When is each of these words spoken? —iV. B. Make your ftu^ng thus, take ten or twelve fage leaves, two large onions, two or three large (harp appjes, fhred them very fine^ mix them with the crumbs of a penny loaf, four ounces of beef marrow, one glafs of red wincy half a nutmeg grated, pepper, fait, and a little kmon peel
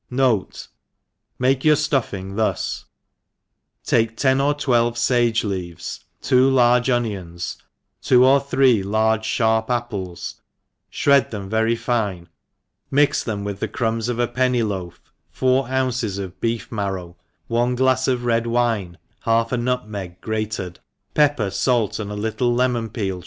—iV. 0.11 0.17
B. 0.49 0.57
Make 1.37 1.63
your 1.63 1.75
ftu^ng 1.75 2.35
thus, 2.35 2.85
take 3.83 4.17
ten 4.17 4.41
or 4.41 4.55
twelve 4.55 4.95
fage 4.95 5.43
leaves, 5.43 6.03
two 6.23 6.49
large 6.49 6.89
onions, 6.89 7.59
two 8.01 8.25
or 8.25 8.39
three 8.39 8.81
large 8.81 9.27
(harp 9.37 9.67
appjes, 9.67 10.39
fhred 10.91 11.29
them 11.29 11.47
very 11.51 11.75
fine^ 11.77 12.25
mix 12.89 13.23
them 13.23 13.43
with 13.43 13.59
the 13.59 13.67
crumbs 13.67 14.09
of 14.09 14.17
a 14.17 14.27
penny 14.27 14.63
loaf, 14.63 15.13
four 15.29 15.69
ounces 15.69 16.17
of 16.17 16.41
beef 16.41 16.71
marrow, 16.71 17.15
one 17.45 17.77
glafs 17.77 18.07
of 18.07 18.25
red 18.25 18.45
wincy 18.45 18.95
half 19.25 19.51
a 19.51 19.57
nutmeg 19.57 20.19
grated, 20.19 20.79
pepper, 21.13 21.51
fait, 21.51 21.99
and 21.99 22.09
a 22.09 22.15
little 22.15 22.55
kmon 22.55 22.91
peel 22.91 23.19